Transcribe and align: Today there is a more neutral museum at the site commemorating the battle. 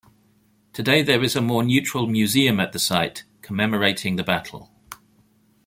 Today 0.73 1.03
there 1.03 1.21
is 1.23 1.35
a 1.35 1.41
more 1.43 1.61
neutral 1.63 2.07
museum 2.07 2.59
at 2.59 2.71
the 2.73 2.79
site 2.79 3.23
commemorating 3.43 4.15
the 4.15 4.23
battle. 4.23 4.71